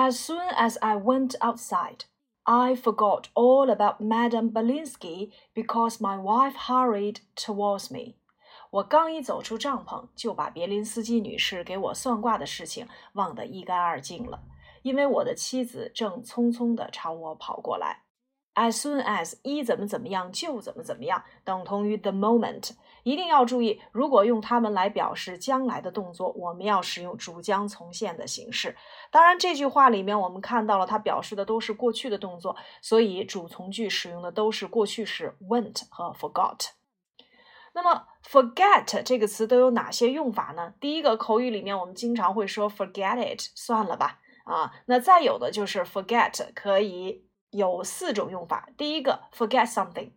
[0.00, 2.04] As soon as I went outside,
[2.46, 8.14] I forgot all about Madame Belinsky because my wife hurried towards me.
[8.70, 14.44] 我刚一走出帐篷，就把别林斯基女士给我算卦的事情忘得一干二净了，
[14.82, 18.04] 因为我的妻子正匆匆地朝我跑过来。
[18.54, 22.70] As soon as 一怎么怎么样就怎么怎么样，等同于 the moment。
[23.08, 28.76] 一定要注意，如果用它们来表示将来的动作，我们要使用主将从现的形式。
[29.10, 36.68] 当然，这句话里面我们看到了，它表示的都是过去的动作，所以主从句使用的都是过去时 went 和 forgot。
[37.72, 40.74] 那么 forget 这个词都有哪些用法呢？
[40.80, 44.72] 第一个口语里面我们经常会说 forget it，算了吧啊。
[44.86, 48.68] 那再有的就是 forget 可以有四种用法。
[48.76, 50.10] 第一个 forget something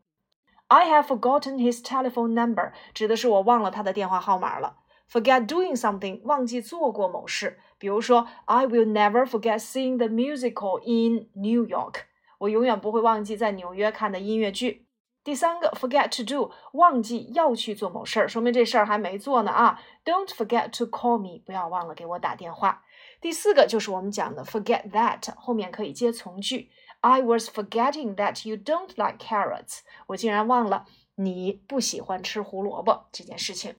[0.72, 4.78] I have forgotten his telephone number，指的是我忘了他的电话号码了。
[5.12, 7.60] forget doing something，忘记做过某事。
[7.78, 12.04] 比如说，I will never forget seeing the musical in New York，
[12.40, 14.88] 我永远不会忘记在纽约看的音乐剧。
[15.26, 19.78] 第三个，forget to do，忘记要去做某事儿，说明这事儿还没做呢啊。
[20.06, 22.82] Don't forget to call me，不要忘了给我打电话。
[23.20, 26.72] 第四个就是我们讲的 forget that，后面可以接从句。
[27.02, 30.86] I was forgetting that you don't like carrots，我竟然忘了
[31.16, 33.76] 你不喜欢吃胡萝卜这件事情。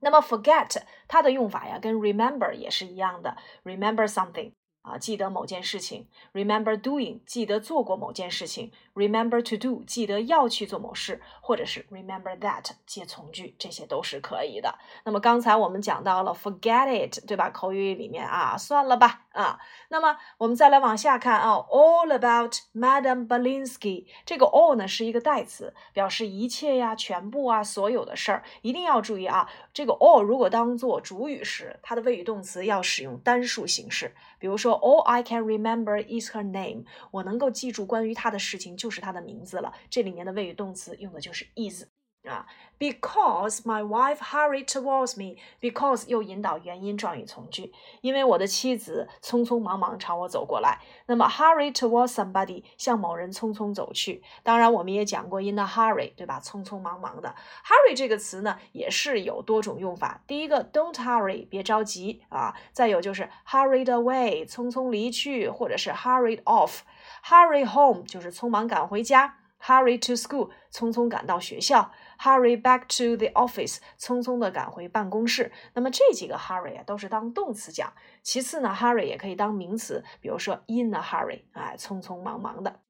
[0.00, 4.52] 那么 forget 它的用法呀，跟 remember 也是一样的，remember something。
[4.82, 14.74] 啊，记得某件事情，remember doing，记得做过某件事情，remember to do，记得要去做某事，或者是 remember that 接从句，这些都是可以的。
[15.04, 17.48] 那么刚才我们讲到了 forget it，对吧？
[17.50, 19.58] 口语里面啊，算了吧啊。
[19.88, 28.42] 那么我们再来往下看啊，all about Madam Belinsky，这个 all 呢是一个代词，表示一切呀、全部啊、所有的事儿。
[28.62, 34.72] 一定要注意啊，这个 all 如果当做主语时，它的谓语动词要使用单数形式，比如说。
[34.82, 36.86] All I can remember is her name。
[37.10, 39.72] 我能够记住关于她的事情就是它的名字了。
[39.88, 41.84] 这里面的谓语动词用的就是 is。
[42.24, 42.46] 啊
[42.78, 45.40] ，because my wife hurried towards me。
[45.60, 50.78] because 又引导原因状语从句，因为我的妻子匆匆忙忙朝我走过来。
[51.06, 54.22] 那么 hurry towards somebody 向某人匆匆走去。
[54.44, 56.40] 当然，我们也讲过 in a hurry，对吧？
[56.40, 57.34] 匆匆忙忙的。
[57.64, 60.22] hurry 这个词呢，也是有多种用法。
[60.28, 62.54] 第一个，don't hurry，别着急啊。
[62.72, 66.80] 再有就是 hurried away，匆匆离去，或者是 hurried off。
[67.24, 69.38] hurry home 就是匆忙赶回家。
[69.64, 71.92] hurry to school，匆匆赶到学校。
[72.22, 75.50] Hurry back to the office，匆匆的赶回办公室。
[75.74, 77.92] 那么这几个 hurry 啊，都是当动词讲。
[78.22, 82.80] 其次呢，hurry 也可以当名词，比如说 in a hurry，哎，匆匆忙忙的。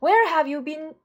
[0.00, 0.96] Where have you been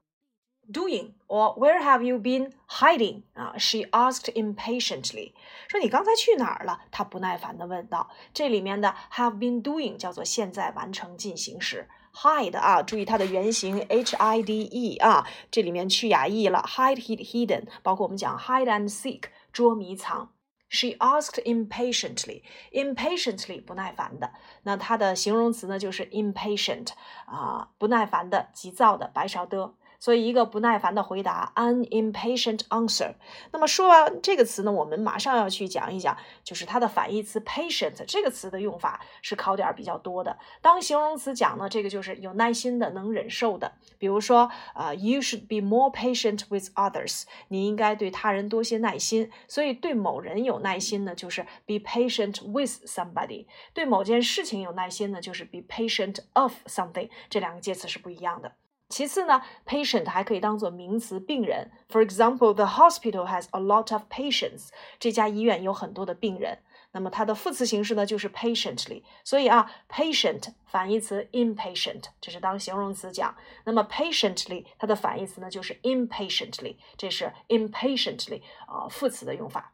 [0.70, 1.14] doing?
[1.26, 3.22] Or where have you been hiding?
[3.32, 5.32] 啊，she asked impatiently，
[5.68, 6.82] 说你刚才去哪儿了？
[6.90, 8.10] 她不耐烦的问道。
[8.34, 11.88] 这里面的 have been doing 叫做现在完成进行时。
[12.12, 20.30] Hide 啊，注意它的原型 h i d e 啊，这里面去哑 e 了，hide hid hidden，包括我们讲 hide and seek 捉迷藏。
[20.72, 24.32] She asked impatiently，impatiently 不耐烦的，
[24.62, 26.90] 那它的形容词呢就是 impatient
[27.26, 29.74] 啊，不耐烦的，急躁的，白勺的。
[30.00, 33.14] 所以，一个不耐烦的回答，an impatient answer。
[33.52, 40.38] 那么说完这个词呢，我们马上要去讲一讲，就是它的反义词 patient 这个词的用法是考点比较多的。
[40.62, 43.72] 当形容词讲呢，这个就是有耐心的，能忍受的。
[43.98, 47.24] 比如说，啊，you should be more patient with others。
[47.48, 49.30] 你应该对他人多些耐心。
[49.46, 53.44] 所以，对某人有耐心呢，就是 be patient with somebody；
[53.74, 57.10] 对某件事情有耐心呢，就是 be patient of something。
[57.28, 58.52] 这两个介词是不一样的。
[58.90, 61.70] 其次呢，patient 还可以当做名词，病人。
[61.88, 64.68] For example, the hospital has a lot of patients。
[64.98, 66.58] 这家医院有很多的病人。
[66.92, 69.04] 那么它的副词形式呢，就是 patiently。
[69.22, 73.32] 所以啊，patient 反义词 impatient，这是当形容词讲。
[73.64, 79.72] 那么 patiently 它的反义词呢，就是 impatiently，这是 impatiently 啊副词的用法。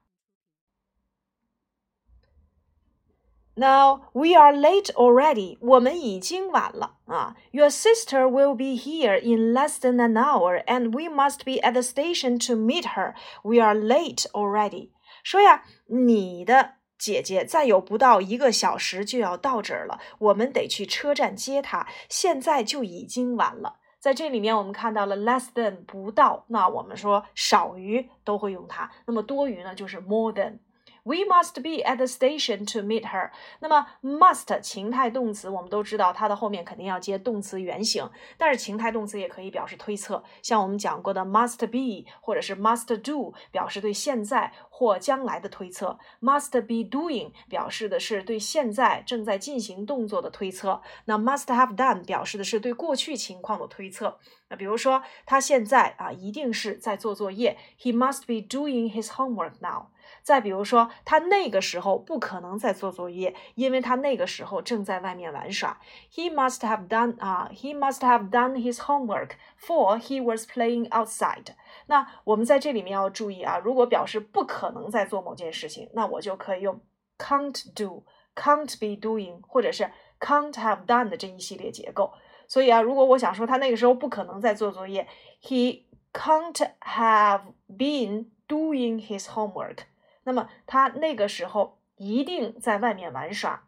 [3.59, 5.57] Now we are late already.
[5.63, 7.35] 我们已经晚了啊。
[7.53, 11.81] Your sister will be here in less than an hour, and we must be at the
[11.81, 13.15] station to meet her.
[13.43, 14.91] We are late already.
[15.25, 21.87] 说呀，你的姐姐再有不到一个小时就要到这儿了，我们得去车站接她。
[22.11, 23.77] 现在就已经晚了。
[23.99, 28.91] 在这里面，我们看到了 less than 不到，那我们说少于都会用它。
[29.07, 30.59] 那么多余呢，就是 more than。
[31.07, 33.31] We must be at the station to meet her。
[33.61, 45.97] 那么 must 情态动词，我们都知道它的后面肯定要接动词原形，但是情态动词也可以表示推测，像我们讲过的 must be 或者是 must do，表示对现在或将来的推测。
[46.21, 50.83] must be doing 表示的是对现在正在进行动作的推测。
[51.05, 54.19] 那 must have done 表示的是对过去情况的推测。
[54.49, 59.87] 那比如说，他现在啊一定是在做作业，He must be doing his homework now。
[60.23, 65.81] 再比如说，他那个时候不可能在做作业，因为他那个时候正在外面玩耍。
[66.13, 71.47] He must have done 啊，He must have done his homework for he was playing outside。
[71.87, 76.81] 那我们在这里面要注意啊，如果表示不可能在做某件事情，那我就可以用
[77.19, 78.05] can't do、
[78.37, 79.91] can't be doing，或者是
[80.21, 82.13] can't have done 的这一系列结构。
[82.49, 85.07] 所以啊，如果我想说他那个时候不可能在做作业
[85.43, 85.83] ，He
[86.13, 89.79] can't have been doing his homework。
[90.25, 93.65] 那么他那个时候一定在外面玩耍。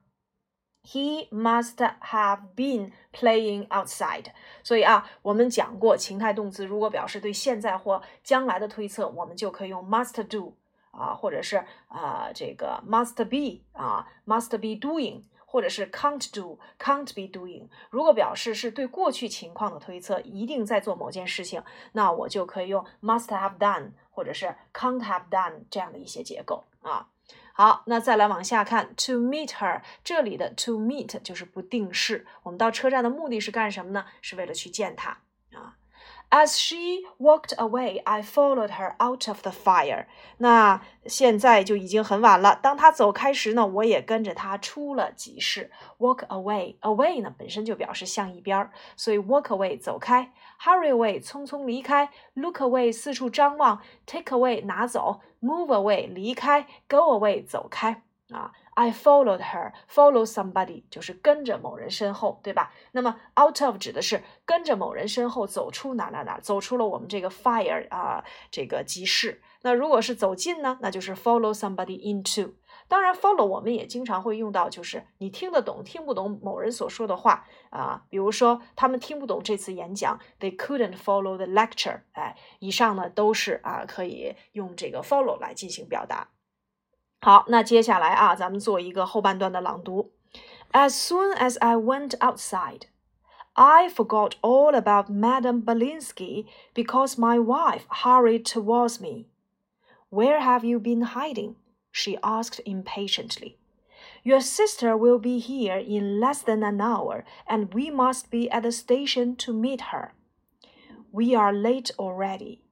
[0.85, 4.27] He must have been playing outside。
[4.63, 10.57] 所以啊，我们讲过情态动词如果表示对现在或将来的推测，我们就可以用 must do
[10.93, 15.25] 啊，或者是啊这个 must be 啊 must be doing。
[15.51, 17.69] 或者是 can't do, can't be doing。
[17.89, 21.63] 如果表示是对过去情况的推测，一定在做某件事情，
[21.93, 27.09] 那我就可以用 must have done 或者是 can't have done 这样的一些结构啊。
[27.55, 32.27] 好，那再来往下看，to meet her，这里的 to meet 就是不定式。
[32.43, 34.05] 我们到车站的目的是干什么呢？
[34.21, 35.19] 是为了去见她。
[36.31, 40.05] As she walked away, I followed her out of the fire.
[40.37, 42.59] 那现在就已经很晚了。
[42.63, 45.71] 当她走开时呢，我也跟着她出了集市。
[45.99, 50.31] Walk away, away 呢本身就表示向一边儿，所以 walk away 走开
[50.63, 58.53] ，hurry away 匆匆离开，look away 四处张望，take away 拿走，move away 离开，go away 走开啊。
[58.75, 59.73] I followed her.
[59.93, 62.73] Follow somebody 就是跟着某人身后，对吧？
[62.93, 69.43] 那么 out of 指的是跟着某人身后走出哪哪哪，走出了我们这个 fire 啊，这个集市。
[69.63, 72.53] 那如果是走近呢，那就是 follow somebody into。
[72.87, 78.05] 当然，follow 我们也经常会用到，就是你听得懂听不懂某人所说的话啊。
[78.09, 82.03] 比如说，他们听不懂这次演讲，They couldn't follow the lecture。
[82.13, 86.29] 哎，以上呢都是啊可以用这个 follow 来进行表达。
[87.22, 90.12] 好，那接下来啊，咱们做一个后半段的朗读。
[90.72, 92.88] As soon as I went outside,
[93.54, 99.28] I forgot all about Madame Belinsky because my wife hurried towards me.
[100.10, 101.56] Where have you been hiding?
[101.92, 103.58] she asked impatiently.
[104.24, 108.64] Your sister will be here in less than an hour, and we must be at
[108.64, 110.14] the station to meet her.
[111.12, 112.64] We are late already.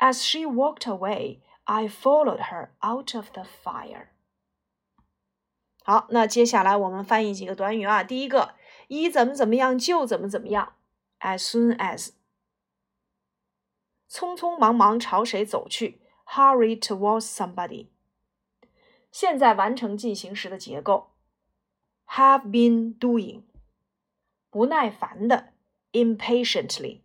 [0.00, 4.08] As she walked away, I followed her out of the fire。
[5.84, 8.04] 好，那接下来我们翻译几个短语啊。
[8.04, 8.54] 第一个，
[8.88, 10.74] 一怎么怎么样就怎么怎么样，
[11.20, 12.10] as soon as，
[14.08, 17.88] 匆匆忙忙朝谁走去，hurry towards somebody。
[19.10, 21.10] 现在完成进行时的结构，
[22.06, 23.42] have been doing，
[24.50, 25.52] 不耐烦的，
[25.92, 27.00] impatiently，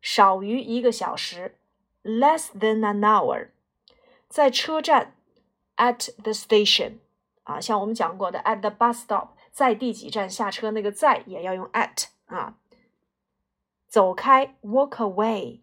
[0.00, 1.58] 少于一个小时，
[2.02, 3.50] less than an hour。
[4.29, 5.15] 在车站
[5.77, 6.99] ，at the station，
[7.43, 12.57] 啊，像我们讲过的，at the bus stop，在第几站下车，那个在也要用 at 啊。
[13.87, 15.61] 走开，walk away，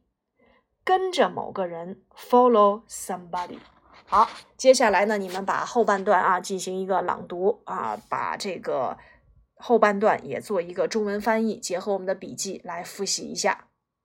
[0.83, 3.59] 跟着某个人，follow somebody。
[4.07, 8.97] 好，接下来呢，你们把后半段啊进行一个朗读啊，把这个
[9.57, 13.69] 后半段也做一个中文翻译，结合我们的笔记来复习一下。